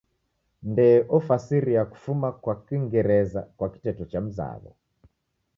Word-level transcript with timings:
Ndee 0.63 0.97
ofasiria 1.17 1.85
kufuma 1.91 2.29
kwa 2.43 2.55
kingereza 2.65 3.41
kwa 3.57 3.67
kiteto 3.73 4.03
chamzaw'o. 4.11 4.69